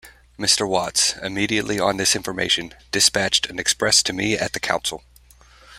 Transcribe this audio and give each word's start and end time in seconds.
Mr. 0.39 0.67
Watts, 0.67 1.13
immediately 1.21 1.79
on 1.79 1.97
this 1.97 2.15
information, 2.15 2.73
dispatched 2.91 3.45
an 3.51 3.59
express 3.59 4.01
to 4.01 4.13
me 4.13 4.33
at 4.33 4.53
the 4.53 4.59
council. 4.59 5.03